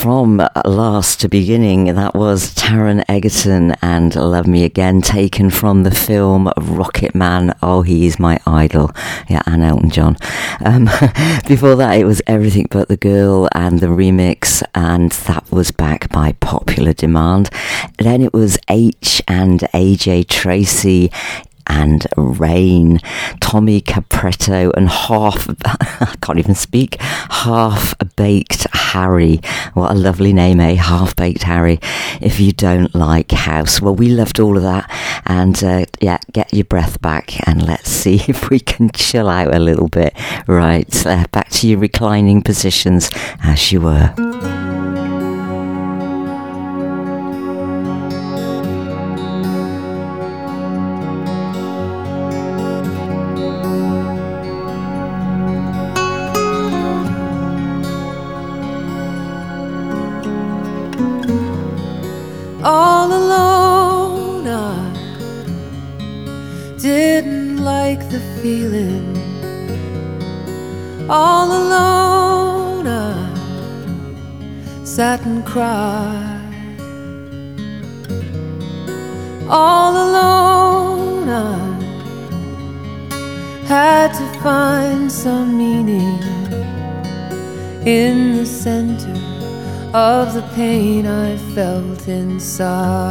From 0.01 0.47
last 0.63 1.21
to 1.21 1.27
beginning, 1.27 1.95
that 1.95 2.13
was 2.13 2.53
Taron 2.53 3.03
Egerton 3.09 3.71
and 3.81 4.15
Love 4.15 4.45
Me 4.45 4.63
Again, 4.63 5.01
taken 5.01 5.49
from 5.49 5.81
the 5.81 5.91
film 5.91 6.51
Rocketman. 6.55 7.57
Oh, 7.63 7.81
he 7.81 8.05
is 8.05 8.19
my 8.19 8.39
idol. 8.45 8.91
Yeah, 9.27 9.41
and 9.47 9.63
Elton 9.63 9.89
John. 9.89 10.15
Um, 10.63 10.85
before 11.47 11.75
that, 11.75 11.97
it 11.97 12.05
was 12.05 12.21
Everything 12.27 12.67
But 12.69 12.89
the 12.89 12.95
Girl 12.95 13.49
and 13.53 13.79
the 13.79 13.87
remix, 13.87 14.61
and 14.75 15.11
that 15.11 15.51
was 15.51 15.71
back 15.71 16.09
by 16.11 16.33
popular 16.33 16.93
demand. 16.93 17.49
Then 17.97 18.21
it 18.21 18.33
was 18.33 18.59
Aitch 18.69 19.21
and 19.27 19.61
AJ 19.73 20.27
Tracey 20.27 21.11
and 21.67 22.05
Rain, 22.15 22.99
Tommy 23.39 23.81
Capretto, 23.81 24.71
and 24.75 24.89
half, 24.89 25.49
I 25.65 26.15
can't 26.21 26.39
even 26.39 26.55
speak, 26.55 26.95
half 27.01 27.95
baked 28.15 28.67
Harry. 28.73 29.41
What 29.73 29.91
a 29.91 29.95
lovely 29.95 30.33
name, 30.33 30.59
eh? 30.59 30.75
Half 30.75 31.15
baked 31.15 31.43
Harry. 31.43 31.79
If 32.21 32.39
you 32.39 32.51
don't 32.51 32.93
like 32.95 33.31
house. 33.31 33.81
Well, 33.81 33.95
we 33.95 34.09
loved 34.09 34.39
all 34.39 34.57
of 34.57 34.63
that. 34.63 34.89
And 35.25 35.61
uh, 35.63 35.85
yeah, 36.01 36.19
get 36.33 36.53
your 36.53 36.65
breath 36.65 37.01
back 37.01 37.47
and 37.47 37.65
let's 37.65 37.89
see 37.89 38.15
if 38.27 38.49
we 38.49 38.59
can 38.59 38.89
chill 38.91 39.29
out 39.29 39.53
a 39.53 39.59
little 39.59 39.87
bit. 39.87 40.13
Right, 40.47 41.05
uh, 41.05 41.25
back 41.31 41.49
to 41.49 41.67
your 41.67 41.79
reclining 41.79 42.41
positions 42.41 43.09
as 43.43 43.71
you 43.71 43.81
were. 43.81 44.66
Pain 90.57 91.05
I 91.05 91.37
felt 91.53 92.07
inside. 92.07 93.06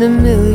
And 0.00 0.04
a 0.04 0.22
million 0.22 0.47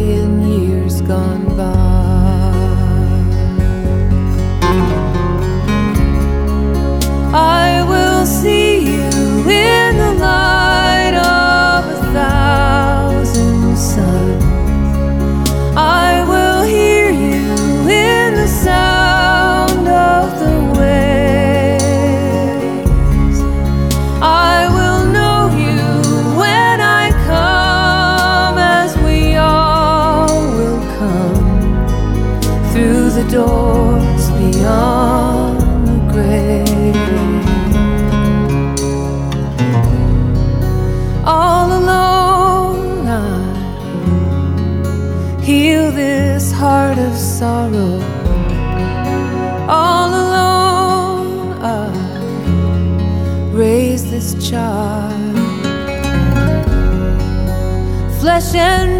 sorrow. 47.43 47.95
All 49.79 50.11
alone, 50.23 51.29
I 51.61 51.89
raise 53.51 54.03
this 54.09 54.29
child. 54.49 55.35
Flesh 58.21 58.55
and 58.55 58.92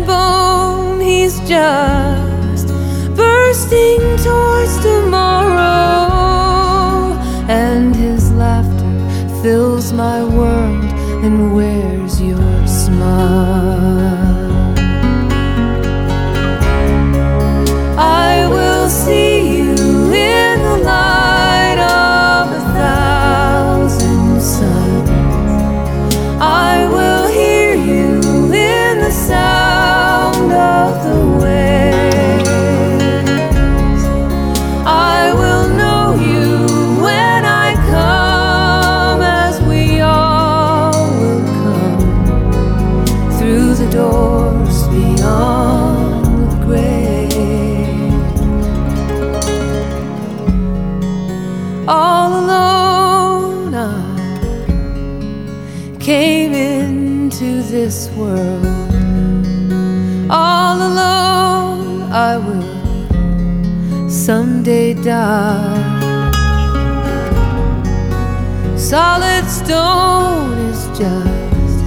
stone 69.65 70.57
is 70.71 70.87
just 70.87 71.79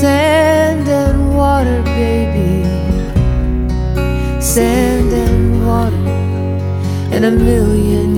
sand 0.00 0.88
and 0.88 1.36
water, 1.36 1.82
baby. 1.82 2.64
Sand 4.40 5.12
and 5.12 5.66
water, 5.66 6.08
and 7.14 7.24
a 7.24 7.30
million 7.30 8.15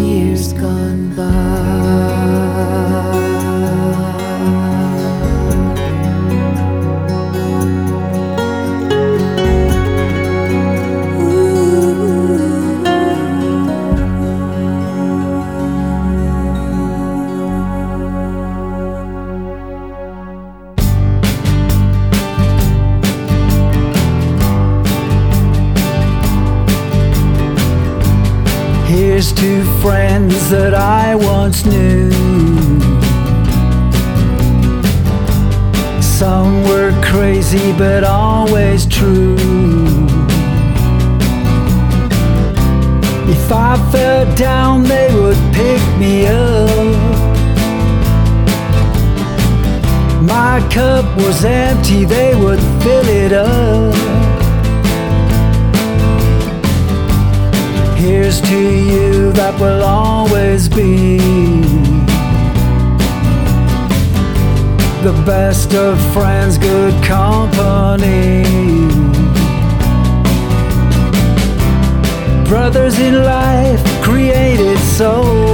that 30.50 30.72
I 30.72 31.14
once 31.14 31.66
knew. 31.66 32.10
Some 36.00 36.62
were 36.64 36.92
crazy 37.02 37.72
but 37.72 38.02
always 38.02 38.86
true. 38.86 39.36
If 43.28 43.52
I 43.52 43.76
fell 43.92 44.34
down, 44.36 44.84
they 44.84 45.12
would 45.14 45.36
pick 45.52 45.82
me 45.98 46.26
up. 46.26 46.96
My 50.22 50.66
cup 50.72 51.04
was 51.18 51.44
empty, 51.44 52.06
they 52.06 52.34
would 52.34 52.60
fill 52.82 53.06
it 53.06 53.32
up. 53.34 54.17
To 58.28 58.54
you 58.54 59.32
that 59.32 59.58
will 59.58 59.82
always 59.82 60.68
be 60.68 61.16
the 65.02 65.12
best 65.24 65.72
of 65.72 65.98
friends, 66.12 66.58
good 66.58 66.92
company. 67.02 68.44
Brothers 72.46 72.98
in 72.98 73.24
life, 73.24 73.82
created 74.02 74.78
souls. 74.78 75.48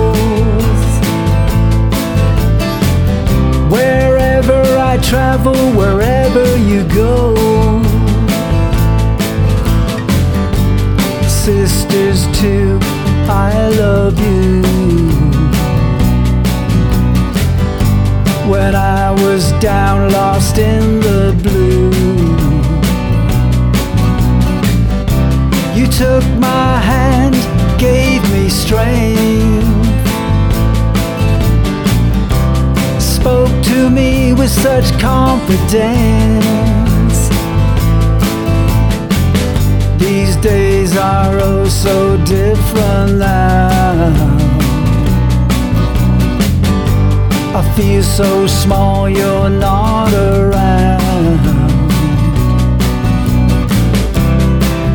Wherever 3.70 4.62
I 4.78 4.98
travel, 5.00 5.54
wherever 5.78 6.56
you 6.58 6.82
go. 6.88 7.34
Sisters, 11.28 12.26
too, 12.40 12.63
I 13.36 13.68
love 13.70 14.16
you. 14.20 14.62
When 18.48 18.76
I 18.76 19.10
was 19.10 19.50
down, 19.60 20.12
lost 20.12 20.58
in 20.58 21.00
the 21.00 21.34
blue. 21.42 21.90
You 25.74 25.86
took 25.88 26.24
my 26.38 26.78
hand, 26.78 27.34
gave 27.76 28.22
me 28.32 28.48
strength. 28.48 29.66
Spoke 33.00 33.54
to 33.64 33.90
me 33.90 34.32
with 34.32 34.50
such 34.50 34.96
confidence. 35.00 36.73
Days 40.44 40.94
are 40.94 41.38
oh 41.40 41.66
so 41.66 42.18
different 42.18 43.18
now. 43.18 44.12
I 47.56 47.62
feel 47.74 48.02
so 48.02 48.46
small, 48.46 49.08
you're 49.08 49.48
not 49.48 50.12
around. 50.12 51.40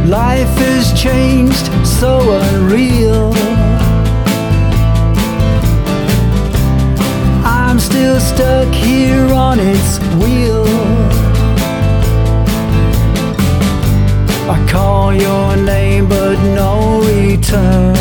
Life 0.08 0.56
has 0.66 0.94
changed, 0.94 1.66
so 1.84 2.12
unreal. 2.44 3.34
I'm 7.44 7.80
still 7.80 8.20
stuck 8.20 8.72
here 8.72 9.26
on 9.34 9.60
its 9.60 9.98
wheel. 10.22 10.59
Call 14.70 15.14
your 15.14 15.56
name, 15.56 16.08
but 16.08 16.38
no 16.54 17.02
return. 17.02 17.96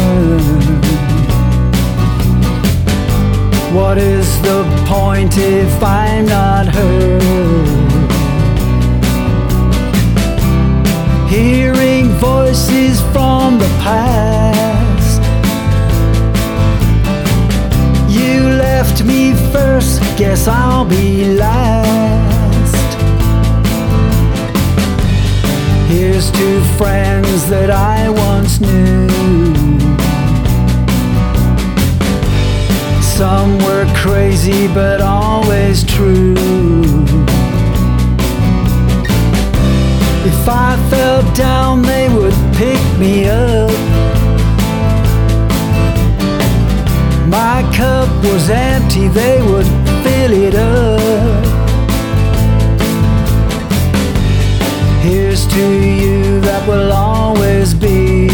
What 3.75 3.97
is 3.99 4.41
the 4.43 4.65
point 4.87 5.37
if 5.37 5.83
I'm 5.83 6.27
not 6.27 6.67
heard? 6.67 7.23
Hearing 11.29 12.09
voices 12.19 13.01
from 13.13 13.59
the 13.59 13.71
past. 13.87 15.23
You 18.11 18.41
left 18.67 19.05
me 19.05 19.35
first, 19.53 20.01
guess 20.19 20.47
I'll 20.49 20.85
be 20.85 21.37
last. 21.37 22.38
To 26.19 26.61
friends 26.77 27.49
that 27.49 27.71
I 27.71 28.11
once 28.11 28.61
knew. 28.61 29.09
Some 33.01 33.59
were 33.59 33.87
crazy, 33.95 34.67
but 34.67 35.01
always 35.01 35.85
true. 35.85 36.35
If 40.27 40.49
I 40.49 40.77
fell 40.91 41.23
down, 41.35 41.83
they 41.83 42.09
would 42.09 42.35
pick 42.57 42.83
me 42.99 43.29
up. 43.29 43.71
My 47.29 47.63
cup 47.77 48.09
was 48.25 48.51
empty, 48.51 49.07
they 49.07 49.41
would 49.41 49.67
fill 50.03 50.33
it 50.33 50.57
up. 50.57 51.48
To 55.59 55.73
you 55.83 56.41
that 56.41 56.69
will 56.69 56.93
always 56.93 57.75
be 57.75 58.29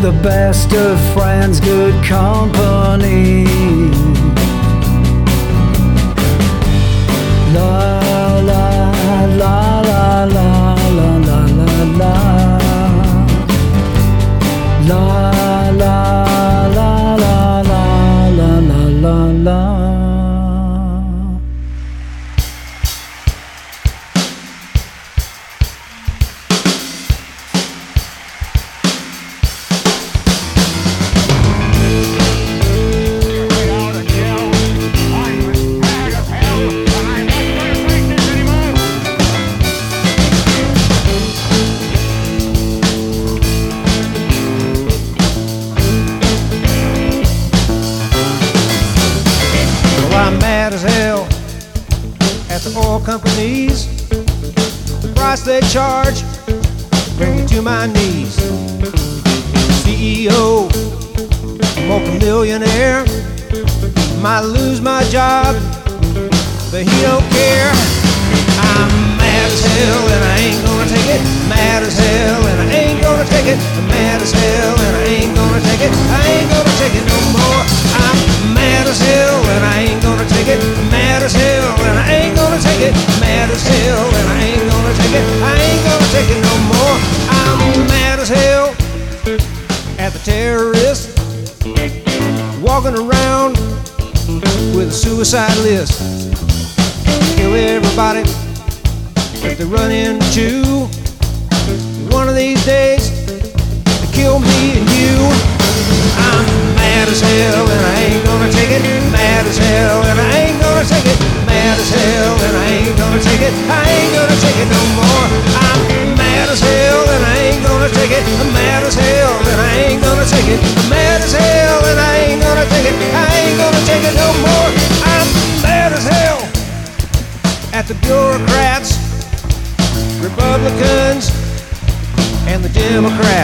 the 0.00 0.18
best 0.22 0.72
of 0.72 0.98
friends, 1.12 1.60
good 1.60 1.94
company. 2.04 3.93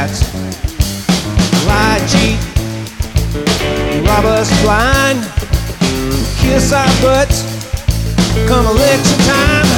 Democrats. 0.00 0.32
Lie, 1.68 2.00
cheat, 2.08 2.40
rob 4.08 4.24
us 4.24 4.48
blind, 4.62 5.20
kiss 6.40 6.72
our 6.72 6.88
butts. 7.04 7.44
Come 8.48 8.64
election 8.64 9.18
time, 9.28 9.68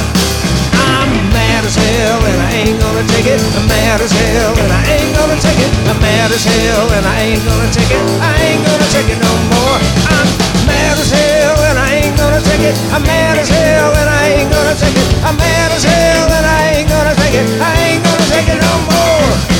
I'm 0.79 1.11
mad 1.35 1.65
as 1.65 1.75
hell 1.75 2.23
and 2.23 2.39
I 2.39 2.51
ain't 2.63 2.79
gonna 2.79 3.03
take 3.11 3.27
it. 3.27 3.41
I'm 3.57 3.67
mad 3.67 3.99
as 3.99 4.11
hell 4.11 4.55
and 4.55 4.71
I 4.71 4.83
ain't 4.95 5.11
gonna 5.15 5.39
take 5.43 5.59
it. 5.59 5.71
I'm 5.91 5.99
mad 5.99 6.31
as 6.31 6.45
hell 6.45 6.87
and 6.93 7.05
I 7.05 7.19
ain't 7.19 7.43
gonna 7.43 7.69
take 7.73 7.91
it. 7.91 8.03
I 8.23 8.33
ain't 8.47 8.63
gonna 8.63 8.87
take 8.95 9.09
it 9.11 9.19
no 9.19 9.33
more. 9.51 9.77
I'm 10.07 10.29
mad 10.63 10.97
as 11.03 11.11
hell 11.11 11.59
and 11.67 11.77
I 11.77 11.99
ain't 11.99 12.15
gonna 12.15 12.41
take 12.41 12.63
it. 12.63 12.75
I'm 12.95 13.03
mad 13.03 13.37
as 13.39 13.49
hell 13.49 13.91
and 13.91 14.09
I 14.09 14.39
ain't 14.39 14.49
gonna 14.49 14.75
take 14.79 14.95
it. 14.95 15.07
I'm 15.27 15.35
mad 15.35 15.71
as 15.75 15.83
hell 15.83 16.31
and 16.31 16.45
I 16.45 16.79
ain't 16.79 16.89
gonna 16.89 17.15
take 17.19 17.35
it. 17.35 17.47
I 17.59 17.73
ain't 17.91 18.03
gonna 18.03 18.25
take 18.31 18.47
it 18.47 18.59
no 18.61 18.73
more. 18.87 19.52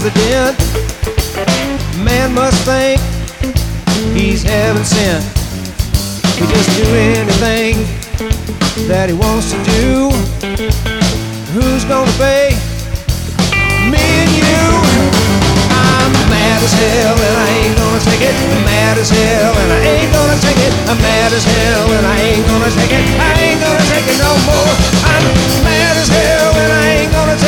President. 0.00 0.54
Man 2.04 2.32
must 2.32 2.62
think 2.62 3.00
he's 4.14 4.42
heaven 4.42 4.84
sent. 4.84 5.24
He 6.38 6.46
just 6.46 6.70
do 6.78 6.86
anything 6.94 7.82
that 8.86 9.10
he 9.10 9.14
wants 9.14 9.50
to 9.50 9.58
do. 9.66 10.14
Who's 11.50 11.82
gonna 11.84 12.14
pay? 12.14 12.54
Me 13.90 13.98
and 13.98 14.30
you. 14.38 14.62
I'm 15.74 16.12
mad 16.30 16.62
as 16.62 16.74
hell 16.78 17.18
and 17.18 17.34
I 17.34 17.48
ain't 17.58 17.74
gonna 17.74 18.02
take 18.06 18.22
it. 18.22 18.34
I'm 18.54 18.62
mad 18.62 18.98
as 18.98 19.10
hell 19.10 19.50
and 19.50 19.70
I 19.72 19.80
ain't 19.98 20.12
gonna 20.14 20.38
take 20.38 20.62
it. 20.62 20.72
I'm 20.86 20.98
mad 21.02 21.32
as 21.34 21.42
hell 21.42 21.90
and 21.90 22.06
I 22.06 22.16
ain't 22.22 22.46
gonna 22.46 22.70
take 22.70 22.92
it. 22.94 23.02
I 23.18 23.34
ain't 23.50 23.60
gonna 23.60 23.86
take 23.90 24.06
it 24.06 24.18
no 24.22 24.30
more. 24.46 24.74
I'm 25.10 25.26
mad 25.66 25.96
as 25.98 26.06
hell 26.06 26.54
and 26.54 26.70
I 26.70 26.86
ain't 27.02 27.10
gonna 27.10 27.34
take 27.34 27.42
it. 27.42 27.47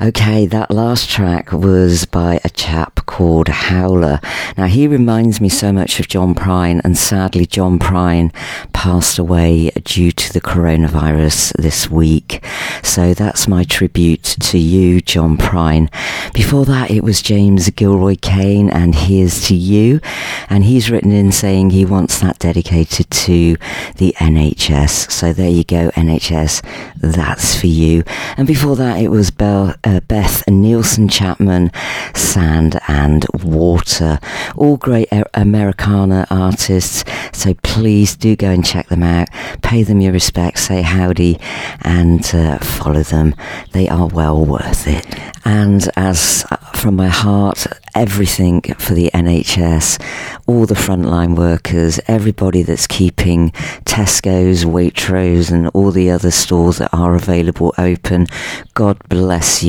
Okay, 0.00 0.46
that 0.46 0.70
last 0.70 1.10
track 1.10 1.52
was 1.52 2.04
by 2.04 2.40
a 2.44 2.50
chap 2.50 3.04
called 3.06 3.48
Howler. 3.48 4.20
Now, 4.56 4.66
he 4.66 4.86
reminds 4.86 5.40
me 5.40 5.48
so 5.48 5.72
much 5.72 5.98
of 5.98 6.08
John 6.08 6.34
Prine, 6.34 6.80
and 6.84 6.96
sadly, 6.96 7.46
John 7.46 7.78
Prine 7.78 8.32
passed 8.72 9.18
away 9.18 9.70
due 9.84 10.12
to 10.12 10.32
the 10.32 10.40
coronavirus 10.40 11.52
this 11.54 11.90
week. 11.90 12.44
So 12.82 13.12
that's 13.12 13.48
my 13.48 13.64
tribute 13.64 14.22
to 14.22 14.58
you, 14.58 15.00
John 15.00 15.36
Prine. 15.36 15.90
Before 16.32 16.64
that, 16.66 16.90
it 16.90 17.02
was 17.02 17.20
James 17.20 17.68
Gilroy 17.70 18.16
Kane, 18.20 18.70
and 18.70 18.94
here's 18.94 19.48
to 19.48 19.54
you. 19.54 20.00
And 20.48 20.64
he's 20.64 20.90
written 20.90 21.10
in 21.10 21.32
saying 21.32 21.70
he 21.70 21.84
wants 21.84 22.20
that 22.20 22.38
dedicated 22.38 23.10
to 23.10 23.56
the 23.96 24.14
NHS. 24.18 25.10
So 25.10 25.32
there 25.32 25.50
you 25.50 25.64
go, 25.64 25.90
NHS, 25.90 26.62
that's 26.96 27.58
for 27.58 27.66
you. 27.66 28.04
And 28.36 28.46
before 28.46 28.76
that, 28.76 29.00
it 29.00 29.08
was 29.08 29.30
Bell, 29.30 29.74
uh, 29.84 30.00
Beth 30.00 30.46
Nielsen 30.48 31.08
Chapman, 31.08 31.70
Sand 32.14 32.80
and 32.88 33.24
Water. 33.42 34.18
All 34.56 34.76
great 34.76 35.08
Americana 35.34 36.26
artists. 36.30 37.04
So 37.32 37.54
please 37.62 38.16
do 38.16 38.36
go 38.36 38.50
and 38.50 38.64
check 38.64 38.88
them 38.88 39.02
out. 39.02 39.28
Pay 39.62 39.82
them 39.82 40.00
your 40.00 40.12
respects, 40.12 40.62
say 40.62 40.82
howdy, 40.82 41.38
and 41.82 42.24
uh, 42.34 42.58
follow 42.58 43.02
them. 43.02 43.34
They 43.72 43.88
are 43.88 44.06
well 44.06 44.44
worth 44.44 44.86
it. 44.86 45.06
And 45.44 45.88
as 45.96 46.44
uh, 46.50 46.56
from 46.56 46.96
my 46.96 47.08
heart, 47.08 47.66
everything 47.94 48.62
for 48.78 48.94
the 48.94 49.10
NHS, 49.12 50.00
all 50.46 50.66
the 50.66 50.74
frontline 50.74 51.36
workers, 51.36 51.98
everybody 52.06 52.62
that's 52.62 52.86
keeping 52.86 53.50
Tesco's, 53.84 54.64
Waitrose, 54.64 55.50
and 55.50 55.68
all 55.74 55.90
the 55.90 56.10
other 56.10 56.30
stores 56.30 56.78
that 56.78 56.90
are 56.92 57.14
available 57.14 57.74
open. 57.76 58.26
God 58.74 58.98
bless 59.08 59.62
you 59.62 59.67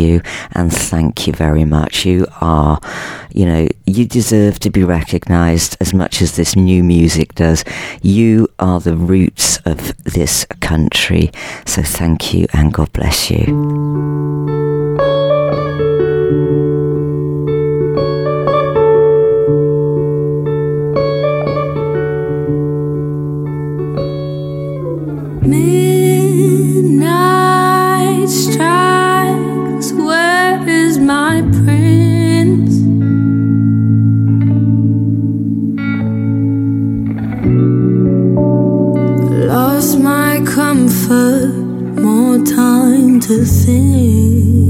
and 0.51 0.71
thank 0.73 1.27
you 1.27 1.33
very 1.33 1.65
much. 1.65 2.05
You 2.05 2.25
are, 2.41 2.79
you 3.33 3.45
know, 3.45 3.67
you 3.85 4.05
deserve 4.05 4.59
to 4.59 4.69
be 4.69 4.83
recognised 4.83 5.77
as 5.79 5.93
much 5.93 6.21
as 6.21 6.35
this 6.35 6.55
new 6.55 6.83
music 6.83 7.35
does. 7.35 7.63
You 8.01 8.47
are 8.59 8.79
the 8.79 8.95
roots 8.95 9.57
of 9.65 9.95
this 10.03 10.45
country. 10.61 11.31
So 11.65 11.81
thank 11.81 12.33
you 12.33 12.47
and 12.53 12.73
God 12.73 12.91
bless 12.93 13.29
you. 13.29 14.58
Comfort. 40.69 41.51
More 41.99 42.37
time 42.45 43.19
to 43.21 43.43
think. 43.43 44.68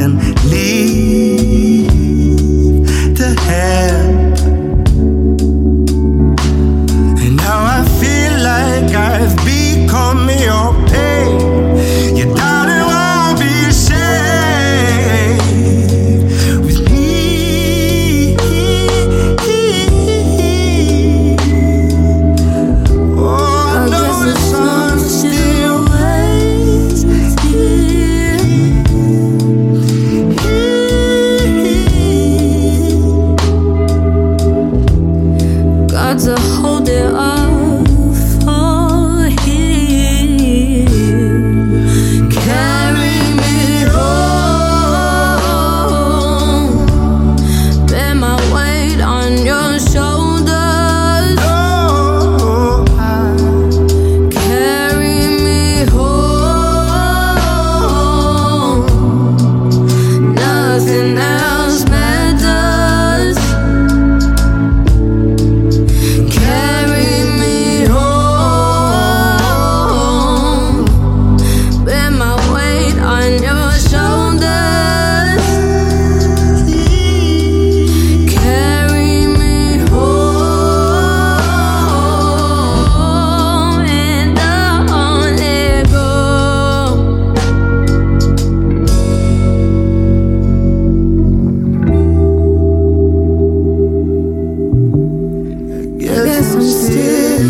And 0.00 0.39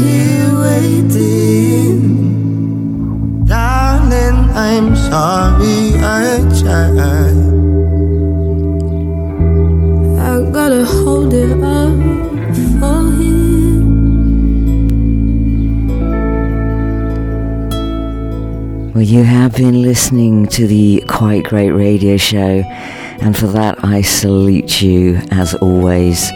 here 0.00 0.50
waiting. 0.64 2.00
Darling, 3.46 4.38
I'm 4.68 4.96
sorry 4.96 5.94
I 5.96 6.40
tried. 6.60 7.38
I 10.18 10.50
gotta 10.50 10.84
hold 10.84 11.32
it 11.34 11.52
up 11.62 11.98
for 12.78 13.02
him. 13.18 13.40
Well, 18.94 19.04
you 19.04 19.22
have 19.24 19.54
been 19.56 19.82
listening 19.82 20.46
to 20.48 20.66
the 20.66 21.02
Quite 21.08 21.44
Great 21.44 21.70
Radio 21.70 22.16
Show, 22.16 22.62
and 23.22 23.36
for 23.36 23.46
that 23.48 23.82
I 23.84 24.02
salute 24.02 24.82
you 24.82 25.20
as 25.30 25.54
always. 25.54 26.30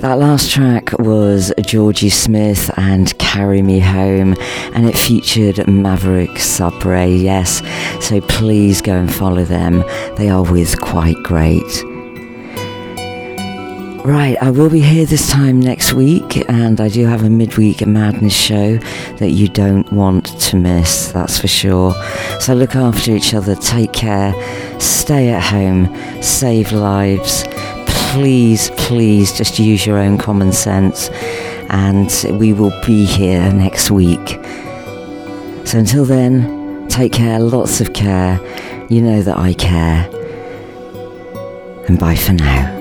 That 0.00 0.18
last 0.18 0.50
track 0.50 0.92
was 0.98 1.52
Georgie 1.64 2.10
Smith 2.10 2.70
and 2.76 3.16
Carry 3.18 3.62
Me 3.62 3.80
Home, 3.80 4.36
and 4.74 4.86
it 4.86 4.96
featured 4.96 5.66
Maverick 5.66 6.38
Sabre, 6.38 7.06
yes, 7.06 7.62
so 8.04 8.20
please 8.20 8.82
go 8.82 8.92
and 8.92 9.12
follow 9.12 9.44
them. 9.44 9.82
They 10.16 10.28
are 10.28 10.42
with 10.42 10.78
Quite 10.80 11.16
Great. 11.22 11.64
Right, 14.04 14.36
I 14.40 14.50
will 14.50 14.70
be 14.70 14.82
here 14.82 15.06
this 15.06 15.28
time 15.30 15.58
next 15.58 15.92
week, 15.94 16.48
and 16.48 16.80
I 16.80 16.88
do 16.88 17.06
have 17.06 17.24
a 17.24 17.30
midweek 17.30 17.84
madness 17.84 18.32
show 18.36 18.76
that 19.16 19.30
you 19.30 19.48
don't 19.48 19.90
want 19.92 20.26
to 20.42 20.56
miss, 20.56 21.10
that's 21.10 21.40
for 21.40 21.48
sure. 21.48 21.94
So 22.38 22.54
look 22.54 22.76
after 22.76 23.10
each 23.10 23.34
other, 23.34 23.56
take 23.56 23.92
care, 23.92 24.32
stay 24.78 25.30
at 25.30 25.42
home, 25.42 26.22
save 26.22 26.70
lives. 26.70 27.44
Please, 28.16 28.70
please 28.78 29.36
just 29.36 29.58
use 29.58 29.84
your 29.84 29.98
own 29.98 30.16
common 30.16 30.50
sense, 30.50 31.10
and 31.68 32.10
we 32.40 32.54
will 32.54 32.72
be 32.86 33.04
here 33.04 33.52
next 33.52 33.90
week. 33.90 34.40
So 35.66 35.78
until 35.78 36.06
then, 36.06 36.88
take 36.88 37.12
care, 37.12 37.38
lots 37.38 37.82
of 37.82 37.92
care. 37.92 38.40
You 38.88 39.02
know 39.02 39.20
that 39.20 39.36
I 39.36 39.52
care. 39.52 40.08
And 41.88 41.98
bye 41.98 42.16
for 42.16 42.32
now. 42.32 42.72